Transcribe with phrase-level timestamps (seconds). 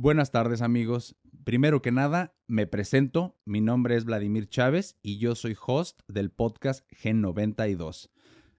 [0.00, 1.16] Buenas tardes amigos.
[1.42, 3.36] Primero que nada, me presento.
[3.44, 8.08] Mi nombre es Vladimir Chávez y yo soy host del podcast Gen 92.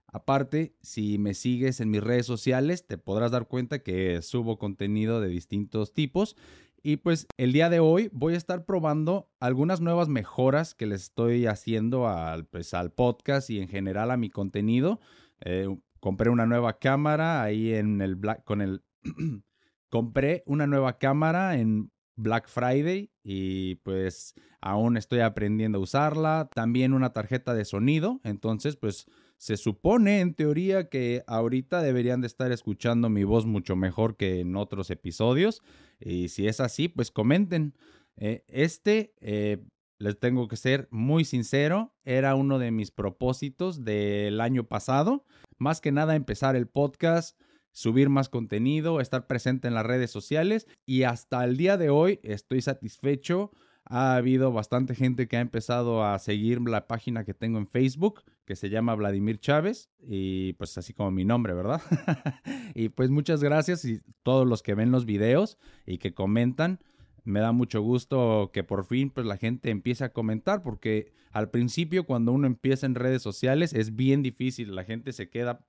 [0.08, 5.22] Aparte, si me sigues en mis redes sociales, te podrás dar cuenta que subo contenido
[5.22, 6.36] de distintos tipos.
[6.84, 11.04] Y pues el día de hoy voy a estar probando algunas nuevas mejoras que les
[11.04, 15.00] estoy haciendo al, pues, al podcast y en general a mi contenido.
[15.40, 18.84] Eh, compré una nueva cámara ahí en el Black, con el...
[19.90, 26.50] compré una nueva cámara en Black Friday y pues aún estoy aprendiendo a usarla.
[26.54, 28.20] También una tarjeta de sonido.
[28.24, 29.08] Entonces pues
[29.38, 34.42] se supone en teoría que ahorita deberían de estar escuchando mi voz mucho mejor que
[34.42, 35.62] en otros episodios.
[36.00, 37.74] Y si es así, pues comenten.
[38.18, 39.64] Eh, este, eh,
[39.98, 45.26] les tengo que ser muy sincero, era uno de mis propósitos del año pasado.
[45.58, 47.40] Más que nada empezar el podcast
[47.72, 52.20] subir más contenido, estar presente en las redes sociales y hasta el día de hoy
[52.24, 53.52] estoy satisfecho
[53.90, 58.22] ha habido bastante gente que ha empezado a seguir la página que tengo en Facebook,
[58.46, 61.82] que se llama Vladimir Chávez, y pues así como mi nombre, ¿verdad?
[62.76, 66.80] y pues muchas gracias y todos los que ven los videos y que comentan.
[67.24, 71.50] Me da mucho gusto que por fin pues la gente empiece a comentar porque al
[71.50, 75.66] principio cuando uno empieza en redes sociales es bien difícil, la gente se queda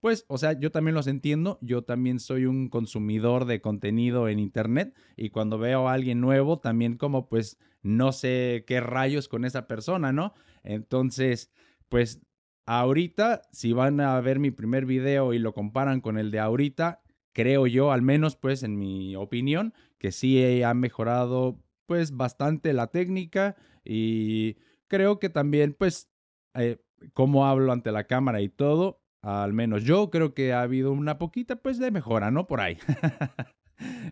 [0.00, 4.38] pues, o sea, yo también los entiendo, yo también soy un consumidor de contenido en
[4.38, 9.44] Internet y cuando veo a alguien nuevo, también como pues no sé qué rayos con
[9.44, 10.32] esa persona, ¿no?
[10.62, 11.52] Entonces,
[11.88, 12.22] pues
[12.66, 17.02] ahorita, si van a ver mi primer video y lo comparan con el de ahorita,
[17.32, 22.86] creo yo, al menos pues en mi opinión, que sí ha mejorado pues bastante la
[22.86, 24.56] técnica y
[24.88, 26.10] creo que también pues
[26.54, 26.78] eh,
[27.12, 31.18] cómo hablo ante la cámara y todo al menos yo creo que ha habido una
[31.18, 32.46] poquita pues de mejora, ¿no?
[32.46, 32.78] Por ahí.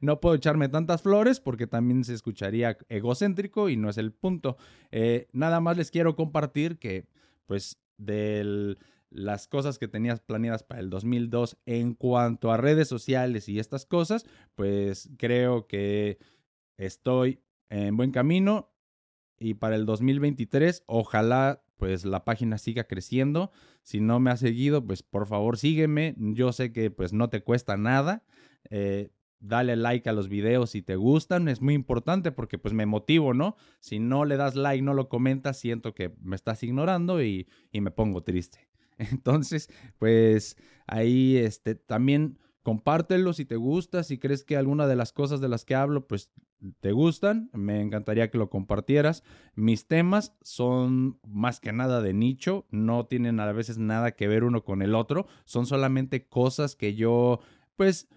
[0.00, 4.56] no puedo echarme tantas flores porque también se escucharía egocéntrico y no es el punto.
[4.90, 7.06] Eh, nada más les quiero compartir que
[7.46, 8.76] pues de
[9.10, 13.86] las cosas que tenías planeadas para el 2002 en cuanto a redes sociales y estas
[13.86, 16.18] cosas, pues creo que
[16.76, 18.70] estoy en buen camino
[19.38, 23.50] y para el 2023 ojalá pues la página siga creciendo.
[23.82, 26.14] Si no me has seguido, pues por favor sígueme.
[26.18, 28.24] Yo sé que pues no te cuesta nada.
[28.68, 31.48] Eh, dale like a los videos si te gustan.
[31.48, 33.56] Es muy importante porque pues me motivo, ¿no?
[33.80, 37.80] Si no le das like, no lo comentas, siento que me estás ignorando y, y
[37.80, 38.68] me pongo triste.
[38.98, 40.56] Entonces, pues
[40.86, 45.48] ahí este, también compártelo si te gusta, si crees que alguna de las cosas de
[45.48, 46.30] las que hablo, pues
[46.80, 49.22] te gustan, me encantaría que lo compartieras.
[49.54, 54.44] Mis temas son más que nada de nicho, no tienen a veces nada que ver
[54.44, 57.40] uno con el otro, son solamente cosas que yo,
[57.76, 58.08] pues,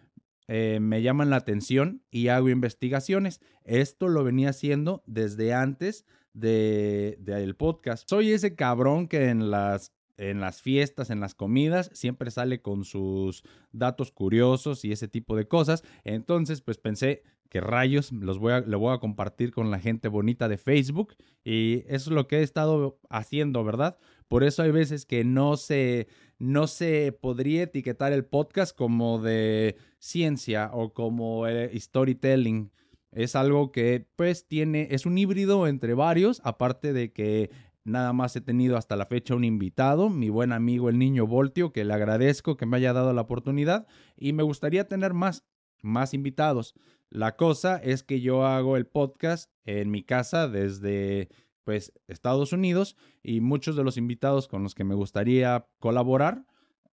[0.47, 3.41] eh, me llaman la atención y hago investigaciones.
[3.63, 8.09] Esto lo venía haciendo desde antes del de, podcast.
[8.09, 12.85] Soy ese cabrón que en las en las fiestas, en las comidas, siempre sale con
[12.85, 15.83] sus datos curiosos y ese tipo de cosas.
[16.03, 20.07] Entonces, pues pensé, que rayos los voy a, lo voy a compartir con la gente
[20.07, 23.97] bonita de Facebook y eso es lo que he estado haciendo, ¿verdad?
[24.29, 26.07] Por eso hay veces que no se,
[26.39, 32.71] no se podría etiquetar el podcast como de ciencia o como eh, storytelling.
[33.11, 37.51] Es algo que pues tiene, es un híbrido entre varios, aparte de que
[37.83, 41.73] Nada más he tenido hasta la fecha un invitado, mi buen amigo el niño Voltio,
[41.73, 45.43] que le agradezco que me haya dado la oportunidad y me gustaría tener más,
[45.81, 46.75] más invitados.
[47.11, 51.27] La cosa es que yo hago el podcast en mi casa desde
[51.65, 56.45] pues Estados Unidos y muchos de los invitados con los que me gustaría colaborar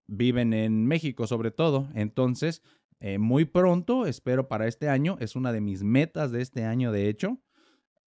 [0.08, 1.88] viven en México sobre todo.
[1.94, 2.62] Entonces,
[2.98, 6.90] eh, muy pronto, espero para este año, es una de mis metas de este año
[6.90, 7.38] de hecho,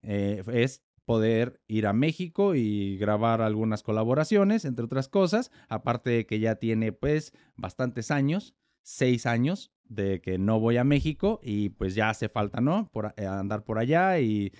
[0.01, 6.25] eh, es poder ir a México y grabar algunas colaboraciones, entre otras cosas, aparte de
[6.25, 11.69] que ya tiene pues bastantes años, seis años de que no voy a México y
[11.69, 12.89] pues ya hace falta, ¿no?
[12.91, 14.51] Por, eh, andar por allá y,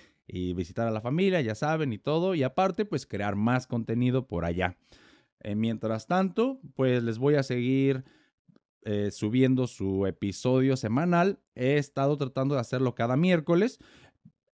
[0.54, 2.34] visitar a la familia, ya saben, y todo.
[2.34, 4.78] Y aparte, pues crear más contenido por allá.
[5.40, 8.04] Eh, mientras tanto, pues les voy a seguir
[8.84, 11.40] eh, subiendo su episodio semanal.
[11.54, 13.78] He estado tratando de hacerlo cada miércoles.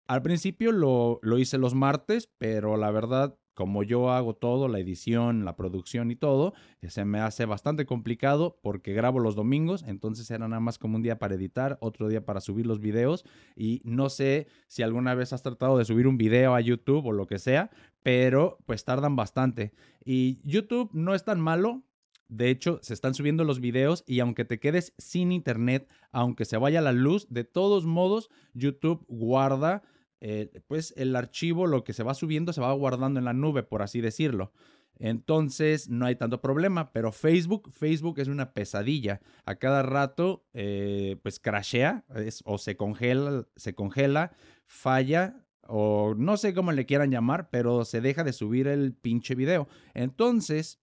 [0.06, 4.78] Al principio lo, lo hice los martes, pero la verdad como yo hago todo, la
[4.78, 9.84] edición, la producción y todo, eh, se me hace bastante complicado porque grabo los domingos,
[9.87, 13.25] entonces era nada más como un día para editar, otro día para subir los videos
[13.56, 17.12] y no sé si alguna vez has tratado de subir un video a YouTube o
[17.12, 17.70] lo que sea,
[18.02, 19.72] pero pues tardan bastante.
[20.05, 21.82] Y YouTube no es tan malo,
[22.32, 26.56] de hecho, se están subiendo los videos y aunque te quedes sin internet, aunque se
[26.56, 29.82] vaya la luz, de todos modos, YouTube guarda
[30.24, 33.64] eh, pues el archivo, lo que se va subiendo, se va guardando en la nube,
[33.64, 34.52] por así decirlo.
[35.00, 39.20] Entonces no hay tanto problema, pero Facebook, Facebook es una pesadilla.
[39.44, 42.04] A cada rato, eh, pues crashea
[42.44, 44.30] o se congela, se congela,
[44.64, 49.34] falla o no sé cómo le quieran llamar, pero se deja de subir el pinche
[49.34, 49.66] video.
[49.92, 50.78] Entonces,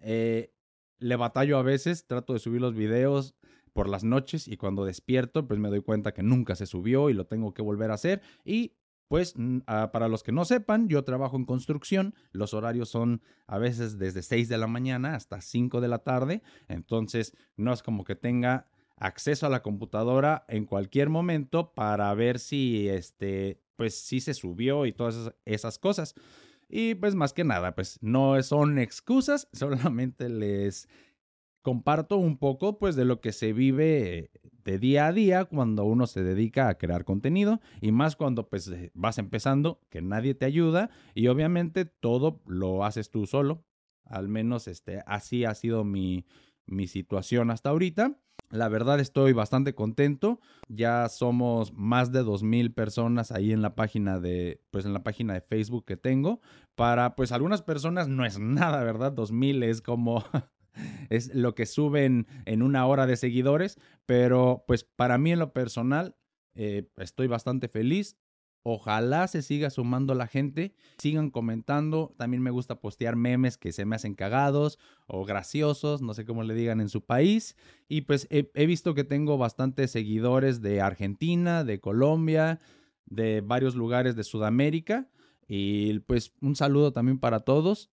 [0.00, 0.52] eh,
[0.98, 3.36] le batallo a veces, trato de subir los videos
[3.74, 7.12] por las noches y cuando despierto, pues me doy cuenta que nunca se subió y
[7.12, 8.22] lo tengo que volver a hacer.
[8.44, 8.72] Y
[9.08, 9.34] pues
[9.66, 13.98] ah, para los que no sepan, yo trabajo en construcción, los horarios son a veces
[13.98, 18.14] desde 6 de la mañana hasta 5 de la tarde, entonces no es como que
[18.14, 24.34] tenga acceso a la computadora en cualquier momento para ver si este pues si se
[24.34, 26.14] subió y todas esas cosas.
[26.68, 30.88] Y pues más que nada, pues no son excusas, solamente les
[31.64, 34.30] comparto un poco pues de lo que se vive
[34.64, 38.68] de día a día cuando uno se dedica a crear contenido y más cuando pues
[38.68, 43.64] eh, vas empezando, que nadie te ayuda y obviamente todo lo haces tú solo.
[44.04, 46.26] Al menos este así ha sido mi
[46.66, 48.18] mi situación hasta ahorita.
[48.50, 50.40] La verdad estoy bastante contento.
[50.68, 55.32] Ya somos más de 2000 personas ahí en la página de pues en la página
[55.32, 56.40] de Facebook que tengo.
[56.74, 59.12] Para pues algunas personas no es nada, ¿verdad?
[59.12, 60.24] 2000 es como
[61.10, 65.52] es lo que suben en una hora de seguidores, pero pues para mí en lo
[65.52, 66.16] personal
[66.54, 68.16] eh, estoy bastante feliz.
[68.66, 72.14] Ojalá se siga sumando la gente, sigan comentando.
[72.16, 76.42] También me gusta postear memes que se me hacen cagados o graciosos, no sé cómo
[76.44, 77.56] le digan en su país.
[77.88, 82.58] Y pues he, visto que tengo bastantes seguidores de Argentina, de Colombia,
[83.04, 85.10] de varios lugares de Sudamérica.
[85.46, 87.90] Y pues un saludo también para todos.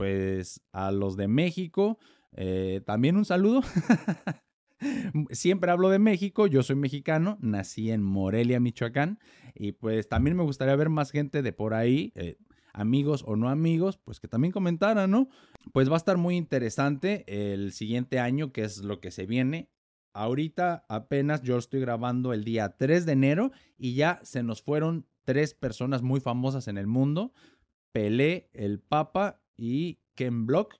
[0.00, 1.98] Pues a los de México,
[2.32, 3.60] eh, también un saludo.
[5.30, 9.18] Siempre hablo de México, yo soy mexicano, nací en Morelia, Michoacán,
[9.54, 12.38] y pues también me gustaría ver más gente de por ahí, eh,
[12.72, 15.28] amigos o no amigos, pues que también comentaran, ¿no?
[15.74, 19.68] Pues va a estar muy interesante el siguiente año, que es lo que se viene.
[20.14, 25.06] Ahorita apenas yo estoy grabando el día 3 de enero y ya se nos fueron
[25.26, 27.34] tres personas muy famosas en el mundo.
[27.92, 30.76] Pelé, el Papa y Ken Block.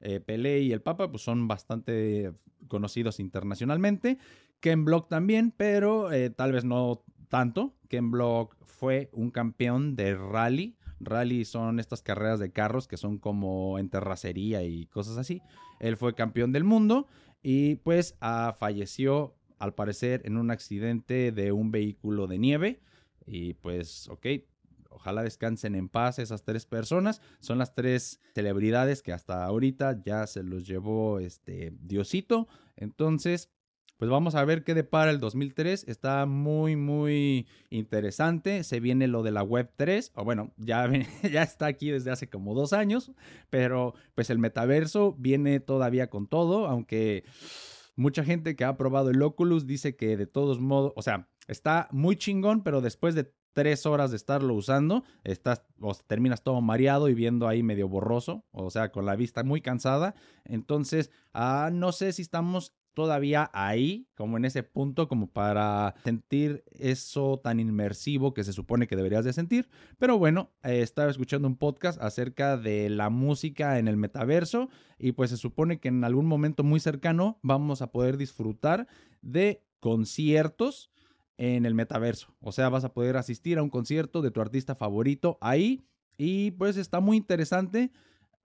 [0.00, 2.32] Eh, Pelé y el Papa pues, son bastante
[2.66, 4.18] conocidos internacionalmente.
[4.58, 7.76] Ken Block también, pero eh, tal vez no tanto.
[7.88, 10.76] Ken Block fue un campeón de rally.
[10.98, 15.40] Rally son estas carreras de carros que son como en terracería y cosas así.
[15.78, 17.06] Él fue campeón del mundo
[17.42, 22.80] y pues ah, falleció al parecer en un accidente de un vehículo de nieve.
[23.26, 24.26] Y pues, ok,
[24.94, 27.20] Ojalá descansen en paz esas tres personas.
[27.40, 32.48] Son las tres celebridades que hasta ahorita ya se los llevó este Diosito.
[32.76, 33.50] Entonces,
[34.02, 35.84] pues vamos a ver qué depara el 2003.
[35.86, 38.64] Está muy, muy interesante.
[38.64, 40.10] Se viene lo de la Web 3.
[40.16, 40.90] O bueno, ya,
[41.22, 43.12] ya está aquí desde hace como dos años.
[43.48, 46.66] Pero pues el metaverso viene todavía con todo.
[46.66, 47.22] Aunque
[47.94, 51.88] mucha gente que ha probado el Oculus dice que de todos modos, o sea, está
[51.92, 57.08] muy chingón, pero después de tres horas de estarlo usando, estás o terminas todo mareado
[57.08, 60.14] y viendo ahí medio borroso, o sea, con la vista muy cansada.
[60.44, 66.64] Entonces, ah, no sé si estamos todavía ahí, como en ese punto, como para sentir
[66.70, 69.68] eso tan inmersivo que se supone que deberías de sentir.
[69.98, 74.68] Pero bueno, eh, estaba escuchando un podcast acerca de la música en el metaverso
[74.98, 78.86] y pues se supone que en algún momento muy cercano vamos a poder disfrutar
[79.22, 80.91] de conciertos
[81.42, 82.32] en el metaverso.
[82.40, 85.82] O sea, vas a poder asistir a un concierto de tu artista favorito ahí
[86.16, 87.90] y pues está muy interesante.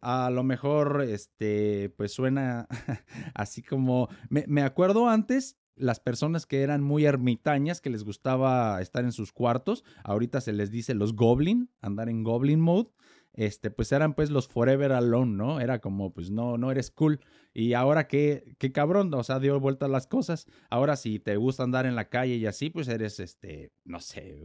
[0.02, 2.68] A lo mejor, este, pues suena
[3.36, 8.82] así como, me, me acuerdo antes las personas que eran muy ermitañas, que les gustaba
[8.82, 12.90] estar en sus cuartos, ahorita se les dice los goblin, andar en goblin mode
[13.38, 15.60] este, pues eran pues los forever alone, ¿no?
[15.62, 17.22] Era como, pues no, no eres cool.
[17.54, 20.48] Y ahora qué, qué cabrón, o sea, dio vueltas las cosas.
[20.72, 24.42] Ahora si te gusta andar en la calle y así, pues eres, este, no sé,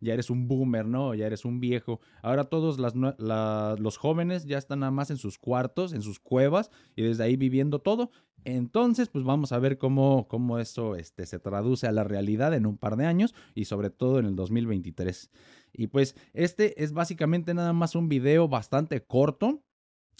[0.00, 1.14] ya eres un boomer, ¿no?
[1.14, 2.00] Ya eres un viejo.
[2.22, 7.02] Ahora todos los jóvenes ya están nada más en sus cuartos, en sus cuevas y
[7.02, 8.10] desde ahí viviendo todo.
[8.44, 12.64] Entonces, pues vamos a ver cómo, cómo eso este, se traduce a la realidad en
[12.64, 15.30] un par de años y sobre todo en el 2023.
[15.72, 19.62] Y pues este es básicamente nada más un video bastante corto.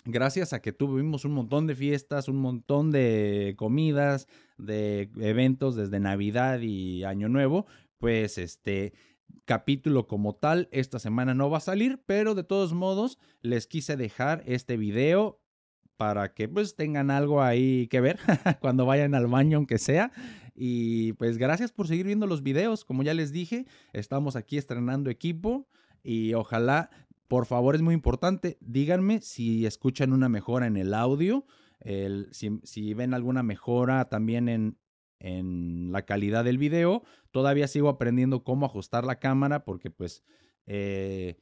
[0.05, 6.01] Gracias a que tuvimos un montón de fiestas, un montón de comidas, de eventos desde
[6.01, 7.67] Navidad y Año Nuevo,
[7.99, 8.95] pues este
[9.45, 13.97] capítulo como tal esta semana no va a salir, pero de todos modos les quise
[13.97, 15.41] dejar este video
[15.97, 18.19] para que pues tengan algo ahí que ver
[18.61, 20.13] cuando vayan al baño, aunque sea.
[20.63, 22.85] Y pues gracias por seguir viendo los videos.
[22.85, 23.65] Como ya les dije,
[23.95, 25.67] estamos aquí estrenando equipo
[26.03, 26.91] y ojalá,
[27.29, 31.47] por favor, es muy importante, díganme si escuchan una mejora en el audio,
[31.79, 34.77] el, si, ven alguna mejora también en,
[35.19, 37.05] en la calidad del video.
[37.31, 40.23] Todavía sigo aprendiendo cómo ajustar la cámara porque pues...
[40.67, 41.39] Eh,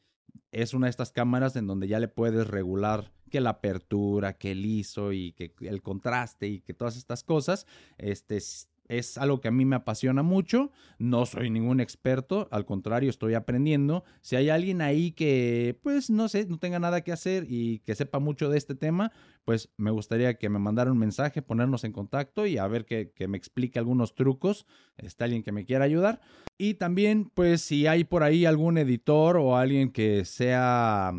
[0.52, 4.52] es una de estas cámaras en donde ya le puedes regular que la apertura, que
[4.52, 7.66] el ISO y que el contraste y que todas estas cosas.
[7.98, 8.38] Este
[8.88, 10.72] es algo que a mí me apasiona mucho.
[10.98, 14.04] No soy ningún experto, al contrario, estoy aprendiendo.
[14.20, 17.94] Si hay alguien ahí que, pues, no sé, no tenga nada que hacer y que
[17.94, 19.12] sepa mucho de este tema,
[19.44, 23.12] pues me gustaría que me mandara un mensaje, ponernos en contacto y a ver que,
[23.12, 24.66] que me explique algunos trucos.
[24.96, 26.20] Está alguien que me quiera ayudar.
[26.56, 31.12] Y también, pues, si hay por ahí algún editor o alguien que sea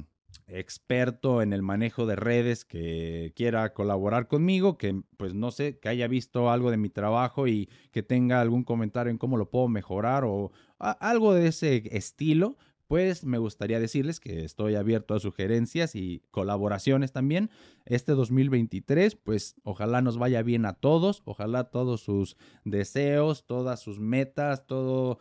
[0.52, 5.90] experto en el manejo de redes que quiera colaborar conmigo, que pues no sé, que
[5.90, 9.68] haya visto algo de mi trabajo y que tenga algún comentario en cómo lo puedo
[9.68, 15.96] mejorar o algo de ese estilo, pues me gustaría decirles que estoy abierto a sugerencias
[15.96, 17.52] y colaboraciones también.
[17.86, 24.00] Este 2023, pues ojalá nos vaya bien a todos, ojalá todos sus deseos, todas sus
[24.00, 25.20] metas, todo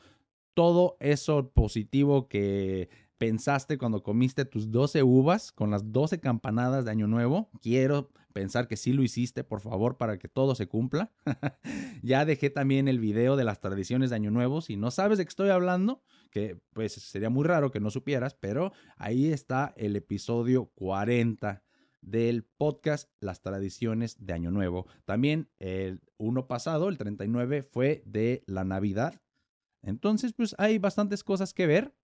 [0.58, 6.92] todo eso positivo que pensaste cuando comiste tus 12 uvas con las 12 campanadas de
[6.92, 7.50] Año Nuevo.
[7.60, 11.12] Quiero pensar que sí lo hiciste, por favor, para que todo se cumpla.
[12.02, 14.60] ya dejé también el video de las tradiciones de Año Nuevo.
[14.60, 18.34] Si no sabes de qué estoy hablando, que pues sería muy raro que no supieras,
[18.34, 21.64] pero ahí está el episodio 40
[22.00, 24.86] del podcast Las tradiciones de Año Nuevo.
[25.04, 29.20] También el uno pasado, el 39, fue de la Navidad.
[29.82, 31.94] Entonces, pues hay bastantes cosas que ver.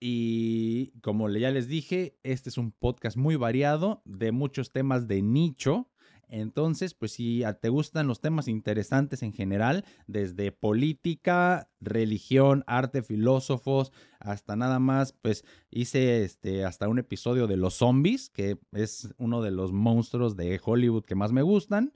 [0.00, 5.20] Y como ya les dije, este es un podcast muy variado de muchos temas de
[5.20, 5.88] nicho.
[6.30, 13.92] Entonces, pues si te gustan los temas interesantes en general, desde política, religión, arte, filósofos,
[14.20, 19.42] hasta nada más, pues hice este hasta un episodio de los zombies, que es uno
[19.42, 21.92] de los monstruos de Hollywood que más me gustan.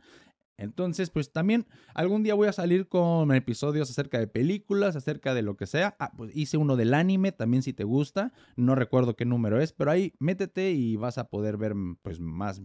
[0.56, 5.42] Entonces, pues también algún día voy a salir con episodios acerca de películas, acerca de
[5.42, 5.96] lo que sea.
[5.98, 8.32] Ah, pues hice uno del anime, también si te gusta.
[8.56, 12.62] No recuerdo qué número es, pero ahí métete y vas a poder ver pues más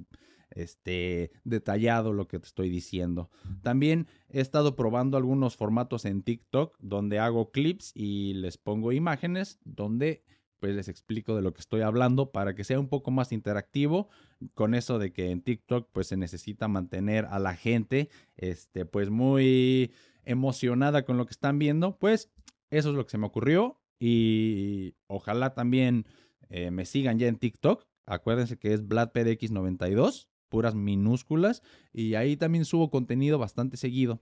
[0.51, 3.29] este detallado lo que te estoy diciendo.
[3.61, 9.59] También he estado probando algunos formatos en TikTok donde hago clips y les pongo imágenes
[9.63, 10.23] donde
[10.59, 14.09] pues les explico de lo que estoy hablando para que sea un poco más interactivo
[14.53, 19.09] con eso de que en TikTok pues se necesita mantener a la gente este pues
[19.09, 19.91] muy
[20.23, 22.29] emocionada con lo que están viendo, pues
[22.69, 26.05] eso es lo que se me ocurrió y ojalá también
[26.49, 27.85] eh, me sigan ya en TikTok.
[28.05, 31.61] Acuérdense que es VladPDX92, puras minúsculas
[31.93, 34.21] y ahí también subo contenido bastante seguido.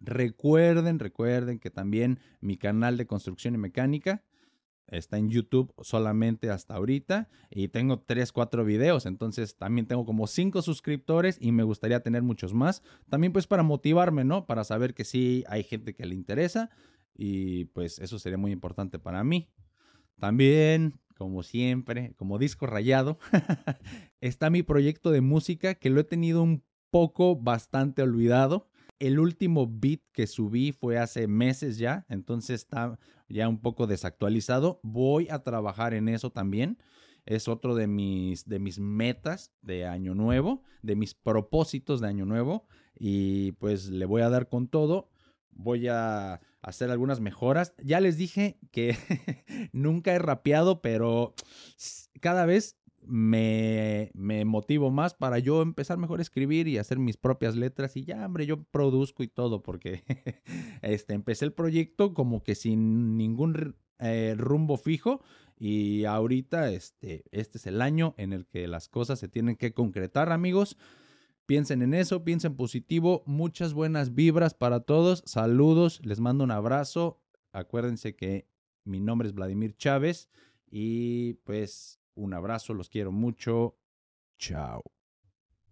[0.00, 4.24] Recuerden, recuerden que también mi canal de construcción y mecánica
[4.92, 10.26] Está en YouTube solamente hasta ahorita y tengo 3, 4 videos, entonces también tengo como
[10.26, 12.82] 5 suscriptores y me gustaría tener muchos más.
[13.08, 14.44] También pues para motivarme, ¿no?
[14.46, 16.68] Para saber que sí hay gente que le interesa
[17.14, 19.50] y pues eso sería muy importante para mí.
[20.18, 23.18] También, como siempre, como disco rayado,
[24.20, 28.68] está mi proyecto de música que lo he tenido un poco bastante olvidado
[29.02, 34.78] el último beat que subí fue hace meses ya, entonces está ya un poco desactualizado.
[34.84, 36.78] Voy a trabajar en eso también.
[37.26, 42.26] Es otro de mis, de mis metas de año nuevo, de mis propósitos de año
[42.26, 42.68] nuevo.
[42.96, 45.10] Y pues le voy a dar con todo.
[45.50, 47.74] Voy a hacer algunas mejoras.
[47.82, 48.96] Ya les dije que
[49.72, 51.34] nunca he rapeado, pero
[52.20, 57.16] cada vez me, me, motivo más para yo empezar mejor a escribir y hacer mis
[57.16, 60.02] propias letras y ya, hombre, yo produzco y todo porque
[60.82, 65.22] este, empecé el proyecto como que sin ningún eh, rumbo fijo
[65.58, 69.72] y ahorita este, este es el año en el que las cosas se tienen que
[69.72, 70.76] concretar, amigos.
[71.46, 77.20] Piensen en eso, piensen positivo, muchas buenas vibras para todos, saludos, les mando un abrazo,
[77.52, 78.48] acuérdense que
[78.84, 80.28] mi nombre es Vladimir Chávez
[80.70, 83.76] y pues un abrazo, los quiero mucho.
[84.38, 84.82] Chao.